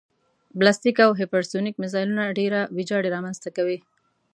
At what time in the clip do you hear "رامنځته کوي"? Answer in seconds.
3.15-3.77